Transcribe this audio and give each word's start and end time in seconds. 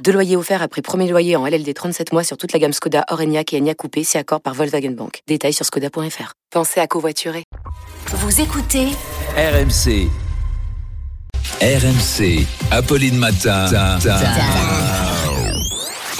Deux 0.00 0.12
loyers 0.12 0.36
offerts 0.36 0.62
après 0.62 0.82
premier 0.82 1.08
loyer 1.08 1.36
en 1.36 1.46
LLD 1.46 1.72
37 1.74 2.12
mois 2.12 2.24
sur 2.24 2.36
toute 2.36 2.52
la 2.52 2.58
gamme 2.58 2.72
Skoda, 2.72 3.04
Orenia 3.10 3.42
et 3.52 3.58
Enya 3.58 3.74
Coupé, 3.74 4.02
si 4.02 4.18
accord 4.18 4.40
par 4.40 4.54
Volkswagen 4.54 4.90
Bank. 4.90 5.20
Détails 5.28 5.52
sur 5.52 5.64
skoda.fr. 5.64 6.32
Pensez 6.50 6.80
à 6.80 6.86
covoiturer. 6.86 7.44
Vous 8.08 8.40
écoutez 8.40 8.88
RMC. 9.36 10.08
RMC. 11.60 12.46
Apolline 12.70 13.16
Matin. 13.16 13.66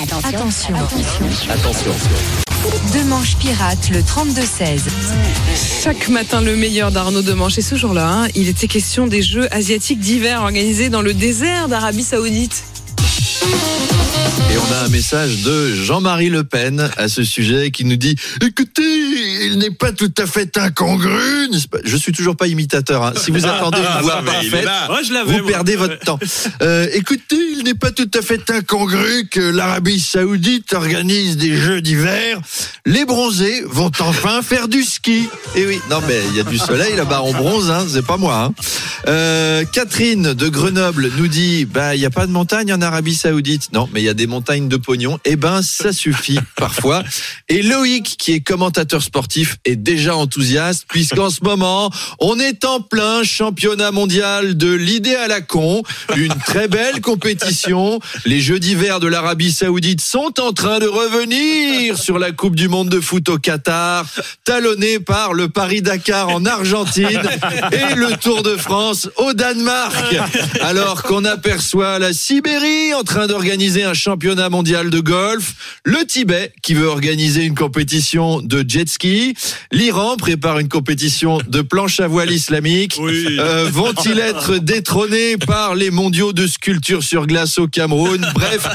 Attention. 0.05 0.75
Attention. 1.51 1.93
Demanche 2.95 3.37
pirate 3.39 3.91
le 3.91 4.01
32-16. 4.01 4.83
Chaque 5.83 6.09
matin, 6.09 6.41
le 6.41 6.55
meilleur 6.55 6.93
d'Arnaud 6.93 7.23
Demanche. 7.23 7.59
Et 7.59 7.62
ce 7.62 7.75
jour-là, 7.75 8.09
hein, 8.09 8.29
il 8.37 8.48
était 8.48 8.69
question 8.69 9.09
des 9.09 9.20
Jeux 9.20 9.53
asiatiques 9.53 9.98
d'hiver 9.98 10.43
organisés 10.43 10.89
dans 10.91 11.03
le 11.03 11.12
désert 11.12 11.69
d'Arabie 11.69 12.05
Saoudite. 12.05 12.65
Et 14.51 14.59
on 14.59 14.73
a 14.75 14.84
un 14.84 14.89
message 14.89 15.43
de 15.43 15.75
Jean-Marie 15.75 16.29
Le 16.29 16.45
Pen 16.45 16.91
à 16.98 17.09
ce 17.09 17.25
sujet 17.25 17.70
qui 17.70 17.84
nous 17.87 17.97
dit 17.97 18.16
Écoutez, 18.45 18.83
il 19.47 19.57
n'est 19.59 19.70
pas 19.70 19.93
tout 19.93 20.12
à 20.19 20.27
fait 20.27 20.57
incongru. 20.59 21.48
n'est-ce 21.51 21.69
pas? 21.69 21.79
Je 21.84 21.97
suis 21.97 22.12
toujours 22.12 22.37
pas 22.37 22.47
imitateur. 22.48 23.03
hein. 23.03 23.12
Si 23.17 23.30
vous 23.30 23.47
attendez 23.47 23.79
une 23.79 24.03
voix 24.03 24.23
parfaite, 24.23 24.69
vous 25.27 25.33
perdez 25.47 25.77
votre 25.77 25.98
temps. 26.00 26.19
Euh, 26.61 26.87
écoutez, 26.92 27.37
il 27.56 27.64
n'est 27.64 27.75
pas 27.75 27.91
tout 27.91 28.11
à 28.14 28.22
fait 28.22 28.48
incongru 28.50 29.27
que 29.31 29.41
l'Arabie 29.41 29.98
Saoudite 30.00 30.72
organise 30.75 31.37
des 31.37 31.56
Jeux 31.56 31.81
d'hiver. 31.81 32.39
Les 32.87 33.05
bronzés 33.05 33.62
vont 33.67 33.91
enfin 34.00 34.42
faire 34.42 34.69
du 34.69 34.83
ski. 34.84 35.28
Et 35.56 35.67
oui, 35.67 35.81
non 35.91 36.00
mais 36.06 36.20
il 36.31 36.37
y 36.37 36.41
a 36.41 36.44
du 36.44 36.59
soleil 36.59 36.94
là-bas, 36.97 37.22
on 37.25 37.33
bronze, 37.33 37.70
hein, 37.70 37.84
c'est 37.89 38.06
pas 38.06 38.17
moi. 38.17 38.44
hein. 38.44 38.55
Euh, 39.08 39.64
Catherine 39.72 40.33
de 40.33 40.48
Grenoble 40.48 41.11
nous 41.17 41.27
dit 41.27 41.64
bah 41.64 41.97
il 41.97 42.00
y 42.00 42.06
a 42.06 42.11
pas 42.11 42.27
de 42.27 42.33
montagne 42.33 42.72
en 42.72 42.81
Arabie 42.81 43.14
Saoudite. 43.14 43.72
Non, 43.72 43.89
mais 43.92 44.00
il 44.00 44.05
y 44.05 44.09
a 44.09 44.14
des 44.14 44.27
montagnes 44.27 44.69
de 44.69 44.77
pognon. 44.77 45.19
Eh 45.25 45.36
ben 45.36 45.61
ça 45.62 45.92
suffit 45.92 46.39
parfois. 46.56 47.03
Et 47.48 47.62
Loïc 47.62 48.17
qui 48.19 48.33
est 48.33 48.41
commentateur 48.41 49.03
sportif 49.03 49.56
est 49.64 49.77
déjà 49.77 50.14
enthousiaste 50.14 50.84
puisqu'en 50.89 51.31
ce 51.31 51.42
moment 51.42 51.91
on 52.20 52.39
est 52.39 52.64
en 52.64 52.81
plein 52.81 53.25
championnat 53.25 53.91
mondial 53.91 54.56
de 54.56 54.72
l'idée 54.72 55.16
à 55.16 55.27
la 55.27 55.41
con, 55.41 55.83
une 56.16 56.34
très 56.47 56.69
belle 56.69 57.00
compétition. 57.00 57.98
Les 58.25 58.41
Jeux 58.41 58.61
d'hiver 58.61 59.00
de 59.00 59.09
l'Arabie 59.09 59.53
Saoudite 59.53 60.00
sont 60.00 60.41
en 60.41 60.53
train 60.53 60.78
de 60.78 60.87
revenir 60.87 61.98
sur 61.98 62.19
la 62.19 62.31
Coupe 62.31 62.56
du 62.56 62.69
monde 62.69 62.89
de 62.89 63.00
foot 63.00 63.28
au 63.28 63.39
Qatar, 63.39 64.06
talonné 64.44 65.00
par 65.00 65.33
le 65.33 65.48
Paris-Dakar 65.48 66.28
en 66.28 66.44
Argentine 66.44 67.22
et 67.72 67.94
le 67.94 68.16
Tour 68.16 68.42
de 68.42 68.56
France 68.56 68.92
au 69.17 69.33
Danemark. 69.33 70.17
Alors 70.61 71.03
qu'on 71.03 71.25
aperçoit 71.25 71.98
la 71.98 72.12
Sibérie 72.12 72.95
en 72.95 73.03
train 73.03 73.27
d'organiser 73.27 73.84
un 73.84 73.95
championnat 73.95 74.49
mondial 74.49 74.91
de 74.91 75.01
golf, 75.01 75.55
le 75.84 76.05
Tibet 76.05 76.53
qui 76.62 76.75
veut 76.75 76.87
organiser 76.87 77.45
une 77.45 77.55
compétition 77.55 78.41
de 78.41 78.65
jet 78.67 78.89
ski, 78.89 79.34
l'Iran 79.71 80.17
prépare 80.17 80.59
une 80.59 80.69
compétition 80.69 81.39
de 81.47 81.62
planche 81.62 82.01
à 82.01 82.09
voile 82.09 82.31
islamique. 82.31 82.99
Euh, 83.01 83.69
Vont-ils 83.73 84.19
être 84.19 84.59
détrônés 84.59 85.37
par 85.37 85.75
les 85.75 85.91
mondiaux 85.91 86.33
de 86.33 86.47
sculpture 86.47 87.03
sur 87.03 87.27
glace 87.27 87.59
au 87.59 87.69
Cameroun? 87.69 88.27
Bref, 88.34 88.69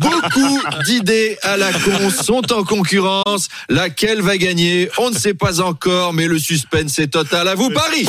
beaucoup 0.00 0.60
d'idées 0.86 1.38
à 1.42 1.56
la 1.56 1.72
con 1.72 2.10
sont 2.10 2.52
en 2.52 2.64
concurrence. 2.64 3.48
Laquelle 3.68 4.22
va 4.22 4.36
gagner? 4.36 4.90
On 4.98 5.10
ne 5.10 5.16
sait 5.16 5.34
pas 5.34 5.60
encore, 5.60 6.12
mais 6.12 6.26
le 6.26 6.38
suspense 6.38 6.98
est 6.98 7.08
total. 7.08 7.48
À 7.48 7.54
vous 7.54 7.70
Paris 7.70 8.06